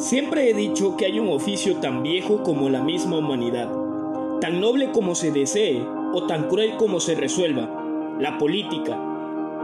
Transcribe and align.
Siempre 0.00 0.48
he 0.48 0.54
dicho 0.54 0.96
que 0.96 1.04
hay 1.04 1.20
un 1.20 1.28
oficio 1.28 1.76
tan 1.76 2.02
viejo 2.02 2.42
como 2.42 2.70
la 2.70 2.80
misma 2.80 3.18
humanidad, 3.18 3.70
tan 4.40 4.58
noble 4.58 4.92
como 4.92 5.14
se 5.14 5.30
desee 5.30 5.84
o 6.14 6.24
tan 6.26 6.48
cruel 6.48 6.76
como 6.78 7.00
se 7.00 7.14
resuelva, 7.14 8.16
la 8.18 8.38
política, 8.38 8.98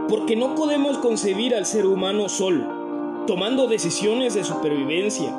porque 0.07 0.35
no 0.35 0.53
podemos 0.53 0.99
concebir 0.99 1.55
al 1.55 1.65
ser 1.65 1.87
humano 1.87 2.29
solo, 2.29 3.25
tomando 3.25 3.65
decisiones 3.65 4.35
de 4.35 4.43
supervivencia. 4.43 5.35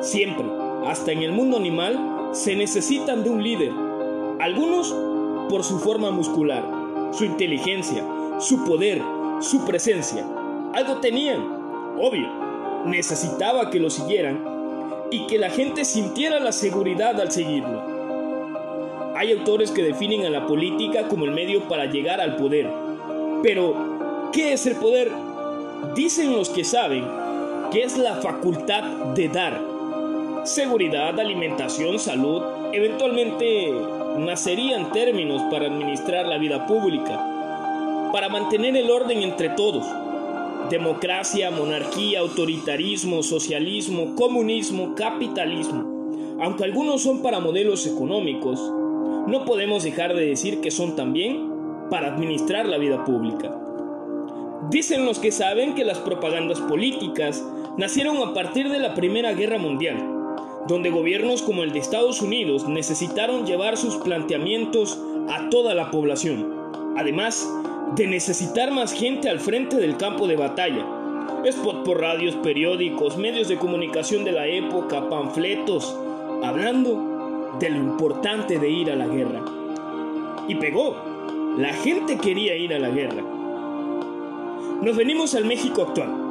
Siempre, 0.00 0.46
hasta 0.86 1.12
en 1.12 1.20
el 1.20 1.32
mundo 1.32 1.58
animal, 1.58 2.30
se 2.32 2.56
necesitan 2.56 3.22
de 3.22 3.28
un 3.28 3.42
líder, 3.42 3.72
algunos 4.38 4.96
por 5.50 5.64
su 5.64 5.78
forma 5.80 6.10
muscular, 6.12 6.64
su 7.12 7.26
inteligencia, 7.26 8.02
su 8.38 8.64
poder, 8.64 9.02
su 9.40 9.66
presencia. 9.66 10.26
Algo 10.72 10.96
tenían, 10.96 11.44
obvio. 12.00 12.49
Necesitaba 12.86 13.70
que 13.70 13.78
lo 13.80 13.90
siguieran 13.90 14.44
y 15.10 15.26
que 15.26 15.38
la 15.38 15.50
gente 15.50 15.84
sintiera 15.84 16.40
la 16.40 16.52
seguridad 16.52 17.20
al 17.20 17.30
seguirlo. 17.30 17.82
Hay 19.16 19.32
autores 19.32 19.70
que 19.70 19.82
definen 19.82 20.24
a 20.24 20.30
la 20.30 20.46
política 20.46 21.08
como 21.08 21.24
el 21.24 21.32
medio 21.32 21.68
para 21.68 21.86
llegar 21.86 22.20
al 22.20 22.36
poder. 22.36 22.70
Pero, 23.42 24.30
¿qué 24.32 24.52
es 24.52 24.66
el 24.66 24.76
poder? 24.76 25.10
Dicen 25.94 26.32
los 26.32 26.48
que 26.50 26.64
saben 26.64 27.04
que 27.70 27.82
es 27.82 27.98
la 27.98 28.16
facultad 28.16 28.82
de 29.14 29.28
dar. 29.28 29.60
Seguridad, 30.44 31.18
alimentación, 31.20 31.98
salud, 31.98 32.42
eventualmente 32.72 33.72
nacerían 34.18 34.90
términos 34.92 35.42
para 35.50 35.66
administrar 35.66 36.26
la 36.26 36.38
vida 36.38 36.66
pública, 36.66 37.20
para 38.12 38.28
mantener 38.28 38.76
el 38.76 38.90
orden 38.90 39.22
entre 39.22 39.50
todos. 39.50 39.86
Democracia, 40.68 41.50
monarquía, 41.50 42.20
autoritarismo, 42.20 43.22
socialismo, 43.22 44.14
comunismo, 44.14 44.94
capitalismo. 44.94 46.38
Aunque 46.40 46.64
algunos 46.64 47.02
son 47.02 47.22
para 47.22 47.40
modelos 47.40 47.86
económicos, 47.86 48.60
no 49.26 49.44
podemos 49.44 49.84
dejar 49.84 50.14
de 50.14 50.26
decir 50.26 50.60
que 50.60 50.70
son 50.70 50.96
también 50.96 51.50
para 51.90 52.08
administrar 52.08 52.66
la 52.66 52.78
vida 52.78 53.04
pública. 53.04 53.56
Dicen 54.70 55.04
los 55.04 55.18
que 55.18 55.32
saben 55.32 55.74
que 55.74 55.84
las 55.84 55.98
propagandas 55.98 56.60
políticas 56.60 57.44
nacieron 57.76 58.18
a 58.18 58.34
partir 58.34 58.68
de 58.68 58.78
la 58.78 58.94
Primera 58.94 59.32
Guerra 59.32 59.58
Mundial 59.58 60.18
donde 60.66 60.90
gobiernos 60.90 61.42
como 61.42 61.62
el 61.62 61.72
de 61.72 61.78
Estados 61.78 62.20
Unidos 62.20 62.68
necesitaron 62.68 63.46
llevar 63.46 63.76
sus 63.76 63.96
planteamientos 63.96 65.00
a 65.28 65.48
toda 65.48 65.74
la 65.74 65.90
población, 65.90 66.54
además 66.96 67.50
de 67.94 68.06
necesitar 68.06 68.70
más 68.70 68.92
gente 68.92 69.28
al 69.28 69.40
frente 69.40 69.76
del 69.76 69.96
campo 69.96 70.26
de 70.26 70.36
batalla. 70.36 70.86
Spot 71.44 71.84
por 71.84 72.00
radios, 72.00 72.36
periódicos, 72.36 73.16
medios 73.16 73.48
de 73.48 73.56
comunicación 73.56 74.24
de 74.24 74.32
la 74.32 74.46
época, 74.46 75.08
panfletos, 75.08 75.96
hablando 76.42 77.56
de 77.58 77.70
lo 77.70 77.76
importante 77.76 78.58
de 78.58 78.68
ir 78.68 78.90
a 78.90 78.96
la 78.96 79.06
guerra. 79.06 79.42
Y 80.48 80.54
pegó. 80.56 80.96
La 81.58 81.72
gente 81.72 82.16
quería 82.16 82.54
ir 82.56 82.72
a 82.74 82.78
la 82.78 82.90
guerra. 82.90 83.22
Nos 84.82 84.96
venimos 84.96 85.34
al 85.34 85.44
México 85.44 85.82
actual 85.82 86.30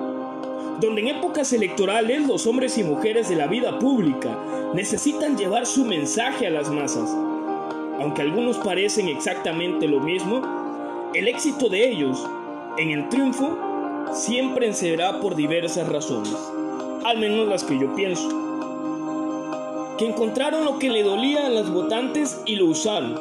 donde 0.80 1.02
en 1.02 1.08
épocas 1.10 1.52
electorales 1.52 2.26
los 2.26 2.48
hombres 2.48 2.78
y 2.78 2.84
mujeres 2.84 3.28
de 3.30 3.36
la 3.36 3.48
vida 3.48 3.78
pública 3.80 4.38
necesitan 4.74 5.38
llevar 5.38 5.66
su 5.66 5.84
mensaje 5.84 6.48
a 6.48 6.50
las 6.50 6.70
masas. 6.70 7.10
Aunque 8.00 8.22
algunos 8.22 8.58
parecen 8.58 9.10
exactamente 9.10 9.88
lo 9.88 10.00
mismo, 10.00 10.42
el 11.14 11.28
éxito 11.28 11.70
de 11.70 11.90
ellos 11.90 12.24
en 12.78 12.92
el 12.92 13.10
triunfo 13.10 13.58
siempre 14.14 14.72
será 14.74 15.20
por 15.20 15.36
diversas 15.36 15.90
razones, 15.90 16.36
al 17.04 17.18
menos 17.18 17.48
las 17.48 17.64
que 17.64 17.80
yo 17.80 17.96
pienso. 17.96 18.30
Que 19.98 20.08
encontraron 20.08 20.66
lo 20.66 20.78
que 20.78 20.90
le 20.90 21.02
dolía 21.02 21.48
a 21.48 21.50
los 21.50 21.72
votantes 21.72 22.42
y 22.46 22.56
lo 22.58 22.68
usaron. 22.68 23.20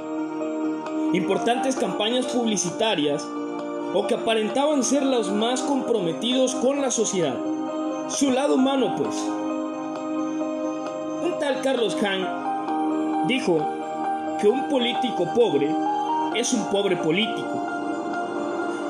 Importantes 1.14 1.76
campañas 1.76 2.26
publicitarias 2.26 3.26
o 3.94 4.06
que 4.06 4.14
aparentaban 4.14 4.84
ser 4.84 5.02
los 5.02 5.32
más 5.32 5.62
comprometidos 5.62 6.54
con 6.56 6.82
la 6.82 6.90
sociedad. 6.90 7.38
Su 8.08 8.30
lado 8.30 8.56
humano, 8.56 8.94
pues. 8.98 9.16
Un 11.24 11.38
tal 11.40 11.62
Carlos 11.62 11.96
Hahn 12.02 13.26
dijo 13.26 13.66
que 14.40 14.48
un 14.48 14.68
político 14.68 15.26
pobre 15.34 15.74
es 16.38 16.52
un 16.52 16.70
pobre 16.70 16.96
político. 16.96 17.66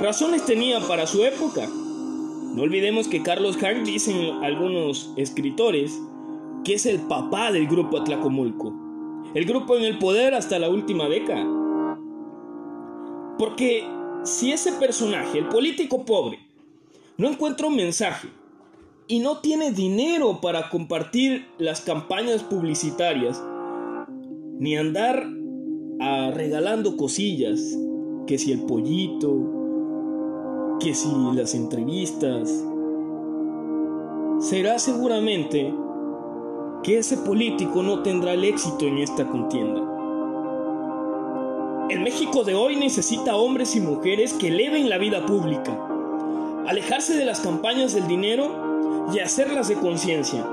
Razones 0.00 0.44
tenía 0.44 0.80
para 0.80 1.06
su 1.06 1.24
época. 1.24 1.66
No 1.66 2.62
olvidemos 2.62 3.08
que 3.08 3.22
Carlos 3.22 3.56
Hahn, 3.62 3.84
dicen 3.84 4.44
algunos 4.44 5.12
escritores, 5.16 5.98
que 6.64 6.74
es 6.74 6.86
el 6.86 7.00
papá 7.00 7.50
del 7.50 7.66
grupo 7.66 7.98
Atlacomulco. 7.98 8.74
El 9.34 9.44
grupo 9.46 9.76
en 9.76 9.84
el 9.84 9.98
poder 9.98 10.34
hasta 10.34 10.58
la 10.58 10.68
última 10.68 11.08
década. 11.08 11.46
Porque 13.38 13.86
si 14.24 14.52
ese 14.52 14.72
personaje, 14.72 15.38
el 15.38 15.48
político 15.48 16.04
pobre, 16.04 16.38
no 17.16 17.28
encuentra 17.28 17.66
un 17.66 17.76
mensaje 17.76 18.28
y 19.06 19.20
no 19.20 19.38
tiene 19.38 19.72
dinero 19.72 20.40
para 20.40 20.68
compartir 20.68 21.46
las 21.56 21.80
campañas 21.80 22.42
publicitarias, 22.42 23.42
ni 24.58 24.76
andar 24.76 25.26
a 26.00 26.30
regalando 26.30 26.96
cosillas, 26.96 27.76
que 28.26 28.38
si 28.38 28.52
el 28.52 28.60
pollito, 28.60 30.76
que 30.80 30.94
si 30.94 31.08
las 31.34 31.54
entrevistas, 31.54 32.64
será 34.38 34.78
seguramente 34.78 35.74
que 36.84 36.98
ese 36.98 37.16
político 37.16 37.82
no 37.82 38.02
tendrá 38.02 38.34
el 38.34 38.44
éxito 38.44 38.86
en 38.86 38.98
esta 38.98 39.26
contienda. 39.26 39.82
El 41.90 42.00
México 42.00 42.44
de 42.44 42.54
hoy 42.54 42.76
necesita 42.76 43.34
hombres 43.34 43.74
y 43.74 43.80
mujeres 43.80 44.34
que 44.34 44.48
eleven 44.48 44.88
la 44.88 44.98
vida 44.98 45.26
pública, 45.26 45.76
alejarse 46.66 47.16
de 47.16 47.24
las 47.24 47.40
campañas 47.40 47.94
del 47.94 48.06
dinero 48.06 49.08
y 49.12 49.18
hacerlas 49.18 49.68
de 49.68 49.76
conciencia. 49.76 50.46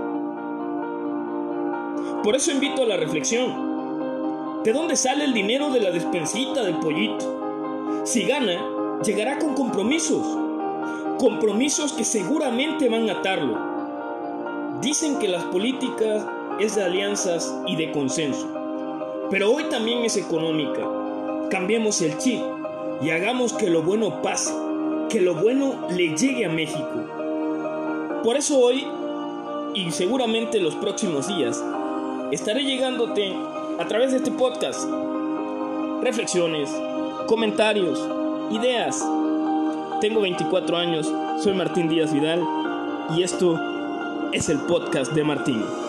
Por 2.23 2.35
eso 2.35 2.51
invito 2.51 2.81
a 2.81 2.87
la 2.87 2.97
reflexión. 2.97 3.74
¿De 4.65 4.73
dónde 4.73 4.97
sale 4.97 5.23
el 5.23 5.33
dinero 5.33 5.69
de 5.69 5.79
la 5.79 5.91
despensita 5.91 6.63
del 6.63 6.79
pollito? 6.79 8.03
Si 8.03 8.23
gana, 8.23 8.99
llegará 9.05 9.39
con 9.39 9.53
compromisos. 9.53 10.25
Compromisos 11.19 11.93
que 11.93 12.03
seguramente 12.03 12.89
van 12.89 13.09
a 13.09 13.19
atarlo. 13.19 14.81
Dicen 14.81 15.19
que 15.19 15.29
las 15.29 15.45
políticas 15.45 16.25
es 16.59 16.75
de 16.75 16.83
alianzas 16.83 17.55
y 17.67 17.77
de 17.77 17.91
consenso. 17.93 18.51
Pero 19.31 19.53
hoy 19.53 19.63
también 19.69 20.03
es 20.03 20.17
económica 20.17 20.81
cambiemos 21.49 22.01
el 22.01 22.17
chip 22.17 22.41
y 23.01 23.09
hagamos 23.11 23.53
que 23.53 23.69
lo 23.69 23.81
bueno 23.81 24.21
pase, 24.21 24.53
que 25.09 25.21
lo 25.21 25.35
bueno 25.35 25.87
le 25.89 26.15
llegue 26.15 26.45
a 26.45 26.49
México. 26.49 28.21
Por 28.23 28.37
eso 28.37 28.59
hoy, 28.59 28.85
y 29.73 29.91
seguramente 29.91 30.59
los 30.59 30.75
próximos 30.75 31.27
días, 31.27 31.63
estaré 32.31 32.63
llegándote 32.63 33.33
a 33.79 33.85
través 33.87 34.11
de 34.11 34.17
este 34.17 34.31
podcast 34.31 34.87
reflexiones, 36.01 36.69
comentarios, 37.27 37.99
ideas. 38.51 39.03
Tengo 40.01 40.21
24 40.21 40.77
años, 40.77 41.11
soy 41.41 41.53
Martín 41.53 41.89
Díaz 41.89 42.13
Vidal 42.13 42.41
y 43.17 43.23
esto 43.23 43.59
es 44.31 44.49
el 44.49 44.59
podcast 44.59 45.13
de 45.13 45.23
Martín. 45.23 45.84